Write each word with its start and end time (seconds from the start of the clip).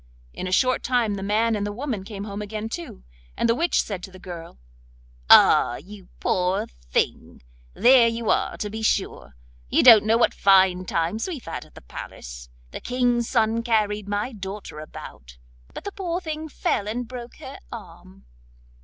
In 0.33 0.47
a 0.47 0.51
short 0.51 0.81
time 0.81 1.13
the 1.13 1.21
man 1.21 1.55
and 1.55 1.63
the 1.63 1.71
woman 1.71 2.03
came 2.03 2.23
home 2.23 2.41
again 2.41 2.69
too, 2.69 3.03
and 3.37 3.47
the 3.47 3.53
witch 3.53 3.83
said 3.83 4.01
to 4.01 4.09
the 4.11 4.17
girl: 4.17 4.57
'Ah! 5.29 5.75
you 5.75 6.09
poor 6.19 6.65
thing, 6.89 7.43
there 7.75 8.07
you 8.07 8.31
are 8.31 8.57
to 8.57 8.71
be 8.71 8.81
sure! 8.81 9.35
You 9.69 9.83
don't 9.83 10.03
know 10.07 10.17
what 10.17 10.33
fine 10.33 10.85
times 10.85 11.27
we 11.27 11.35
have 11.35 11.45
had 11.45 11.65
at 11.65 11.75
the 11.75 11.81
palace! 11.83 12.49
The 12.71 12.81
King's 12.81 13.29
son 13.29 13.61
carried 13.61 14.07
my 14.09 14.31
daughter 14.33 14.79
about, 14.79 15.37
but 15.71 15.83
the 15.83 15.91
poor 15.91 16.19
thing 16.19 16.49
fell 16.49 16.87
and 16.87 17.07
broke 17.07 17.35
her 17.35 17.59
arm. 17.71 18.25